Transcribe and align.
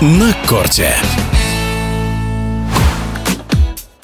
на 0.00 0.32
корте. 0.46 0.94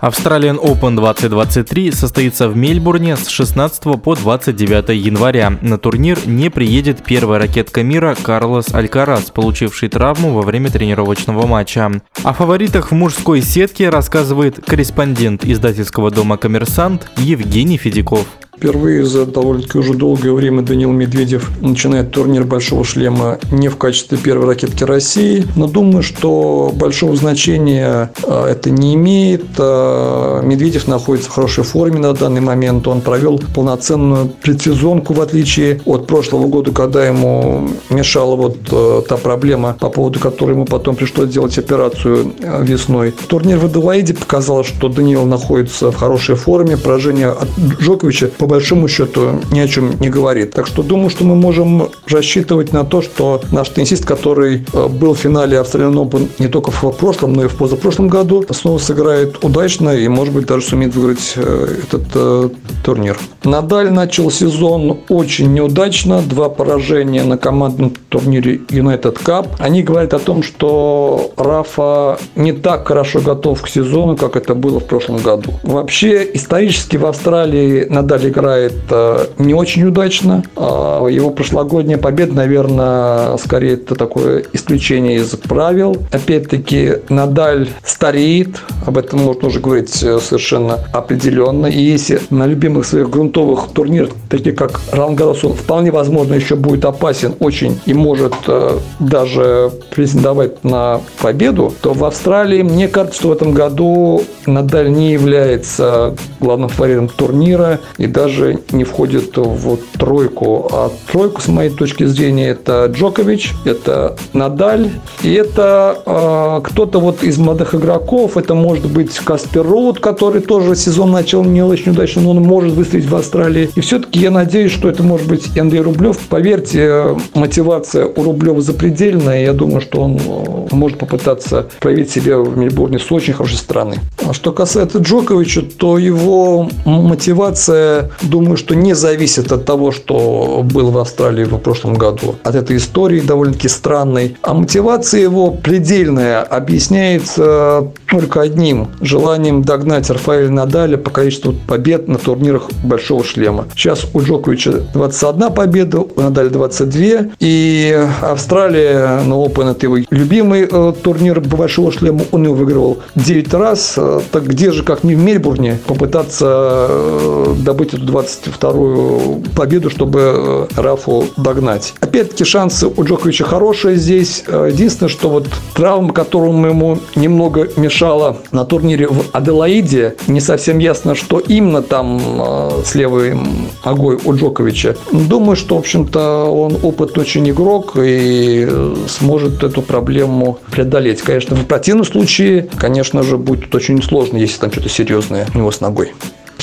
Австралиан 0.00 0.58
Open 0.58 0.96
2023 0.96 1.92
состоится 1.92 2.50
в 2.50 2.56
Мельбурне 2.56 3.16
с 3.16 3.28
16 3.28 4.00
по 4.02 4.14
29 4.14 4.90
января. 4.90 5.56
На 5.62 5.78
турнир 5.78 6.18
не 6.26 6.50
приедет 6.50 7.02
первая 7.02 7.40
ракетка 7.40 7.82
мира 7.82 8.14
Карлос 8.22 8.74
Алькарас, 8.74 9.30
получивший 9.30 9.88
травму 9.88 10.34
во 10.34 10.42
время 10.42 10.70
тренировочного 10.70 11.46
матча. 11.46 11.90
О 12.22 12.32
фаворитах 12.34 12.90
в 12.90 12.94
мужской 12.94 13.40
сетке 13.40 13.88
рассказывает 13.88 14.62
корреспондент 14.64 15.44
издательского 15.46 16.10
дома 16.10 16.36
«Коммерсант» 16.36 17.10
Евгений 17.16 17.78
Федяков. 17.78 18.26
Впервые 18.58 19.04
за 19.04 19.24
довольно-таки 19.24 19.78
уже 19.78 19.94
долгое 19.94 20.32
время 20.32 20.62
Данил 20.62 20.90
Медведев 20.90 21.48
начинает 21.60 22.10
турнир 22.10 22.42
«Большого 22.42 22.82
шлема» 22.82 23.38
не 23.52 23.68
в 23.68 23.76
качестве 23.76 24.18
первой 24.18 24.48
ракетки 24.48 24.82
России, 24.82 25.46
но 25.54 25.68
думаю, 25.68 26.02
что 26.02 26.72
большого 26.74 27.14
значения 27.14 28.10
а, 28.24 28.50
это 28.50 28.70
не 28.70 28.96
имеет. 28.96 29.44
А, 29.58 30.42
Медведев 30.42 30.88
находится 30.88 31.30
в 31.30 31.34
хорошей 31.34 31.62
форме 31.62 32.00
на 32.00 32.14
данный 32.14 32.40
момент. 32.40 32.88
Он 32.88 33.00
провел 33.00 33.40
полноценную 33.54 34.28
предсезонку, 34.42 35.14
в 35.14 35.20
отличие 35.20 35.80
от 35.84 36.08
прошлого 36.08 36.48
года, 36.48 36.72
когда 36.72 37.06
ему 37.06 37.68
мешала 37.90 38.34
вот 38.34 38.56
а, 38.72 39.02
та 39.02 39.18
проблема, 39.18 39.76
по 39.78 39.88
поводу 39.88 40.18
которой 40.18 40.54
ему 40.54 40.64
потом 40.64 40.96
пришлось 40.96 41.30
делать 41.30 41.56
операцию 41.58 42.32
весной. 42.62 43.14
Турнир 43.28 43.58
в 43.58 43.66
Аделаиде 43.66 44.14
показал, 44.14 44.64
что 44.64 44.88
Даниил 44.88 45.26
находится 45.26 45.92
в 45.92 45.94
хорошей 45.94 46.34
форме. 46.34 46.76
Поражение 46.76 47.28
от 47.28 47.48
Джоковича 47.80 48.26
по 48.26 48.47
большому 48.48 48.88
счету 48.88 49.40
ни 49.52 49.60
о 49.60 49.68
чем 49.68 49.98
не 50.00 50.08
говорит. 50.08 50.52
Так 50.52 50.66
что 50.66 50.82
думаю, 50.82 51.10
что 51.10 51.24
мы 51.24 51.36
можем 51.36 51.88
рассчитывать 52.06 52.72
на 52.72 52.84
то, 52.84 53.02
что 53.02 53.42
наш 53.52 53.68
теннисист, 53.68 54.04
который 54.04 54.64
э, 54.72 54.88
был 54.88 55.14
в 55.14 55.18
финале 55.18 55.58
Australian 55.58 55.94
Open 55.94 56.28
не 56.38 56.48
только 56.48 56.70
в 56.70 56.90
прошлом, 56.92 57.34
но 57.34 57.44
и 57.44 57.48
в 57.48 57.56
позапрошлом 57.56 58.08
году, 58.08 58.44
снова 58.50 58.78
сыграет 58.78 59.44
удачно 59.44 59.90
и, 59.90 60.08
может 60.08 60.34
быть, 60.34 60.46
даже 60.46 60.64
сумеет 60.66 60.94
выиграть 60.94 61.34
э, 61.36 61.76
этот 61.82 62.04
э, 62.14 62.48
турнир. 62.84 63.18
Надаль 63.44 63.92
начал 63.92 64.30
сезон 64.30 65.00
очень 65.08 65.52
неудачно. 65.52 66.22
Два 66.22 66.48
поражения 66.48 67.24
на 67.24 67.38
командном 67.38 67.92
турнире 68.08 68.56
United 68.68 69.22
Cup. 69.22 69.48
Они 69.58 69.82
говорят 69.82 70.14
о 70.14 70.18
том, 70.18 70.42
что 70.42 71.32
Рафа 71.36 72.18
не 72.36 72.52
так 72.52 72.88
хорошо 72.88 73.20
готов 73.20 73.62
к 73.62 73.68
сезону, 73.68 74.16
как 74.16 74.36
это 74.36 74.54
было 74.54 74.80
в 74.80 74.84
прошлом 74.84 75.18
году. 75.18 75.54
Вообще, 75.62 76.28
исторически 76.34 76.96
в 76.96 77.06
Австралии 77.06 77.86
Надаль 77.88 78.28
играет 78.38 78.74
э, 78.90 79.26
не 79.38 79.54
очень 79.54 79.84
удачно. 79.84 80.42
А 80.56 81.06
его 81.06 81.30
прошлогодняя 81.30 81.98
победа, 81.98 82.34
наверное, 82.34 83.36
скорее 83.36 83.74
это 83.74 83.94
такое 83.94 84.44
исключение 84.52 85.16
из 85.16 85.30
правил. 85.30 85.96
Опять-таки, 86.12 86.94
Надаль 87.08 87.68
стареет, 87.84 88.60
об 88.86 88.98
этом 88.98 89.20
можно 89.20 89.48
уже 89.48 89.60
говорить 89.60 90.02
э, 90.02 90.18
совершенно 90.20 90.78
определенно. 90.92 91.66
И 91.66 91.80
если 91.80 92.20
на 92.30 92.46
любимых 92.46 92.86
своих 92.86 93.10
грунтовых 93.10 93.68
турнирах, 93.72 94.10
таких 94.28 94.54
как 94.56 94.80
Рангарос, 94.92 95.44
он 95.44 95.54
вполне 95.54 95.90
возможно 95.90 96.34
еще 96.34 96.54
будет 96.54 96.84
опасен 96.84 97.34
очень 97.40 97.80
и 97.86 97.94
может 97.94 98.34
э, 98.46 98.78
даже 99.00 99.70
претендовать 99.90 100.64
на 100.64 101.00
победу, 101.20 101.72
то 101.80 101.92
в 101.92 102.04
Австралии, 102.04 102.62
мне 102.62 102.88
кажется, 102.88 103.18
что 103.18 103.28
в 103.28 103.32
этом 103.32 103.52
году 103.52 104.22
Надаль 104.46 104.90
не 104.90 105.12
является 105.12 106.14
главным 106.40 106.68
фаворитом 106.68 107.08
турнира 107.08 107.80
и 107.96 108.06
даже 108.06 108.27
даже 108.28 108.58
не 108.72 108.84
входит 108.84 109.36
в 109.36 109.78
тройку. 109.98 110.68
А 110.72 110.90
тройку, 111.10 111.40
с 111.40 111.48
моей 111.48 111.70
точки 111.70 112.04
зрения, 112.04 112.48
это 112.48 112.86
Джокович, 112.86 113.54
это 113.64 114.16
Надаль, 114.32 114.90
и 115.22 115.32
это 115.32 116.02
э, 116.04 116.60
кто-то 116.64 117.00
вот 117.00 117.22
из 117.22 117.38
молодых 117.38 117.74
игроков, 117.74 118.36
это 118.36 118.54
может 118.54 118.86
быть 118.90 119.18
Каспер 119.18 119.66
который 120.00 120.40
тоже 120.40 120.76
сезон 120.76 121.10
начал 121.10 121.44
не 121.44 121.62
очень 121.62 121.92
удачно, 121.92 122.22
но 122.22 122.30
он 122.30 122.42
может 122.42 122.74
выстрелить 122.74 123.06
в 123.06 123.16
Австралии. 123.16 123.70
И 123.74 123.80
все-таки 123.80 124.20
я 124.20 124.30
надеюсь, 124.30 124.72
что 124.72 124.88
это 124.88 125.02
может 125.02 125.26
быть 125.28 125.56
Андрей 125.58 125.80
Рублев. 125.80 126.18
Поверьте, 126.28 127.16
мотивация 127.34 128.06
у 128.06 128.22
Рублева 128.22 128.60
запредельная, 128.60 129.42
я 129.42 129.52
думаю, 129.52 129.80
что 129.80 130.00
он 130.00 130.16
э, 130.16 130.74
может 130.74 130.98
попытаться 130.98 131.68
проявить 131.80 132.10
себя 132.10 132.38
в 132.38 132.56
Мельбурне 132.56 132.98
с 132.98 133.10
очень 133.10 133.34
хорошей 133.34 133.56
стороны. 133.58 133.96
А 134.26 134.32
что 134.32 134.52
касается 134.52 134.98
Джоковича, 134.98 135.62
то 135.62 135.98
его 135.98 136.68
мотивация 136.84 138.10
думаю, 138.22 138.56
что 138.56 138.74
не 138.74 138.94
зависит 138.94 139.52
от 139.52 139.64
того, 139.64 139.92
что 139.92 140.62
был 140.64 140.90
в 140.90 140.98
Австралии 140.98 141.44
в 141.44 141.56
прошлом 141.58 141.94
году, 141.94 142.36
от 142.42 142.54
этой 142.54 142.76
истории 142.76 143.20
довольно-таки 143.20 143.68
странной. 143.68 144.36
А 144.42 144.54
мотивация 144.54 145.20
его 145.20 145.50
предельная 145.50 146.42
объясняется 146.42 147.92
только 148.10 148.40
одним– 148.42 148.88
желанием 149.00 149.62
догнать 149.62 150.10
Рафаэля 150.10 150.50
Надаля 150.50 150.96
по 150.96 151.10
количеству 151.10 151.54
побед 151.66 152.08
на 152.08 152.18
турнирах 152.18 152.70
Большого 152.84 153.24
Шлема. 153.24 153.66
Сейчас 153.74 154.06
у 154.14 154.20
Джоковича 154.20 154.72
21 154.94 155.52
победа, 155.52 156.00
у 156.00 156.20
Надаля 156.20 156.50
22. 156.50 157.32
И 157.40 158.06
Австралия 158.22 159.20
на 159.24 159.34
Open– 159.34 159.70
это 159.72 159.86
его 159.86 159.98
любимый 160.10 160.68
э, 160.70 160.92
турнир 161.02 161.40
Большого 161.40 161.92
Шлема. 161.92 162.22
Он 162.32 162.44
его 162.44 162.54
выигрывал 162.54 162.98
9 163.14 163.54
раз. 163.54 163.94
Э, 163.96 164.20
так 164.30 164.46
где 164.46 164.72
же, 164.72 164.82
как 164.82 165.04
не 165.04 165.14
в 165.14 165.18
Мельбурне, 165.18 165.78
попытаться 165.86 166.86
э, 166.88 167.54
добыть 167.58 167.94
эту 167.94 168.04
22-ю 168.08 169.42
победу, 169.54 169.90
чтобы 169.90 170.20
э, 170.20 170.66
Рафу 170.76 171.26
догнать. 171.36 171.94
Опять-таки 172.00 172.44
шансы 172.44 172.86
у 172.88 173.04
Джоковича 173.04 173.44
хорошие 173.44 173.96
здесь. 173.96 174.44
Э, 174.46 174.68
единственное, 174.72 175.10
что 175.10 175.28
вот 175.28 175.48
травма, 175.74 176.12
которому 176.12 176.66
ему 176.66 176.98
немного 177.16 177.68
мешала 177.76 178.38
на 178.52 178.64
турнире 178.64 179.08
в 179.08 179.26
Аделаиде, 179.32 180.16
не 180.26 180.40
совсем 180.40 180.78
ясно, 180.78 181.14
что 181.14 181.38
именно 181.38 181.82
там 181.82 182.20
э, 182.20 182.82
с 182.84 182.94
левой 182.94 183.38
ногой 183.84 184.18
у 184.24 184.34
Джоковича. 184.34 184.96
Думаю, 185.12 185.56
что, 185.56 185.76
в 185.76 185.78
общем-то, 185.78 186.44
он 186.44 186.76
опыт 186.82 187.16
очень 187.18 187.48
игрок 187.50 187.96
и 187.96 188.68
сможет 189.08 189.62
эту 189.62 189.82
проблему 189.82 190.58
преодолеть. 190.70 191.22
Конечно, 191.22 191.56
в 191.56 191.66
противном 191.66 192.04
случае, 192.04 192.68
конечно 192.76 193.22
же, 193.22 193.36
будет 193.36 193.74
очень 193.74 194.02
сложно, 194.02 194.36
если 194.36 194.58
там 194.58 194.72
что-то 194.72 194.88
серьезное 194.88 195.46
у 195.54 195.58
него 195.58 195.70
с 195.70 195.80
ногой. 195.80 196.12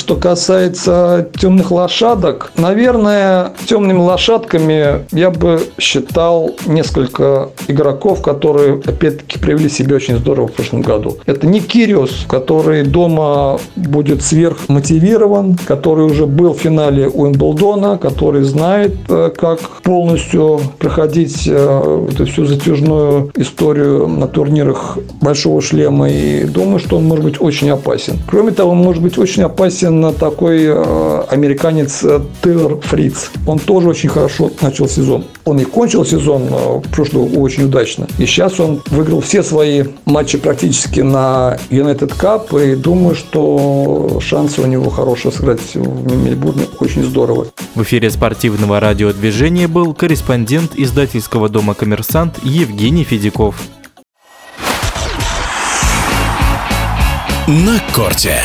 Что 0.06 0.18
касается 0.18 1.30
темных 1.36 1.72
лошадок, 1.72 2.52
наверное, 2.58 3.54
темными 3.68 3.98
лошадками 3.98 5.04
я 5.12 5.32
бы 5.32 5.60
считал 5.80 6.52
несколько 6.68 7.50
игроков, 7.68 8.22
которые, 8.22 8.84
опять-таки, 8.86 9.40
привели 9.40 9.68
себя 9.68 9.96
очень 9.96 10.18
здорово 10.18 10.48
в 10.48 10.52
прошлом 10.52 10.84
году. 10.84 11.18
Это 11.26 11.48
не 11.48 11.60
Кириус, 11.60 12.28
который 12.30 12.84
дома 12.84 13.60
будет 13.76 14.22
сверхмотивирован, 14.22 15.58
который 15.66 16.06
уже 16.06 16.28
был 16.28 16.54
в 16.54 16.60
финале 16.60 17.10
Уимблдона, 17.10 17.98
который 17.98 18.44
знает, 18.44 18.96
э, 19.10 19.32
как 19.36 19.60
полностью 19.82 20.62
проходить 20.78 21.48
э, 21.48 22.08
эту 22.12 22.28
всю 22.28 22.46
затяжную 22.46 23.32
историю 23.38 24.08
на 24.08 24.28
турнирах 24.28 25.00
Большого 25.20 25.64
Шлема. 25.64 26.12
И 26.12 26.44
думаю, 26.44 26.78
что 26.78 26.98
он 26.98 27.06
может 27.06 27.26
быть 27.26 27.42
очень 27.42 27.72
опасен. 27.72 28.20
Кроме 28.30 28.52
того, 28.52 28.74
он 28.74 28.78
может 28.78 29.02
быть 29.02 29.18
очень 29.18 29.42
опасен 29.42 29.94
на 30.01 30.13
такой 30.13 30.66
э, 30.66 31.23
американец 31.29 32.03
э, 32.03 32.22
Тейлор 32.44 32.79
Фриц. 32.81 33.31
Он 33.45 33.59
тоже 33.59 33.89
очень 33.89 34.09
хорошо 34.09 34.51
начал 34.61 34.88
сезон. 34.88 35.25
Он 35.45 35.59
и 35.59 35.66
кончил 35.66 36.06
сезон 36.06 36.47
э, 36.50 36.81
прошлого 36.91 37.25
очень 37.39 37.63
удачно. 37.63 38.07
И 38.17 38.25
сейчас 38.25 38.59
он 38.59 38.81
выиграл 38.88 39.22
все 39.22 39.44
свои 39.44 39.83
матчи 40.06 40.38
практически 40.38 41.01
на 41.01 41.57
United 41.69 42.17
Cup. 42.17 42.61
И 42.63 42.75
думаю, 42.75 43.16
что 43.16 44.19
шансы 44.22 44.61
у 44.61 44.66
него 44.66 44.89
хорошие 44.89 45.31
сыграть 45.31 45.61
в 45.73 46.23
Мельбурне 46.23 46.66
очень 46.79 47.03
здорово. 47.03 47.47
В 47.75 47.83
эфире 47.83 48.09
спортивного 48.09 48.79
радиодвижения 48.79 49.67
был 49.67 49.94
корреспондент 49.94 50.72
издательского 50.75 51.50
дома 51.50 51.73
«Коммерсант» 51.73 52.39
Евгений 52.44 53.03
Федяков. 53.03 53.56
На 57.48 57.80
корте. 57.94 58.41